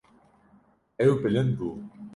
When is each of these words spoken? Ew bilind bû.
Ew 1.05 1.13
bilind 1.21 1.51
bû. 1.57 1.69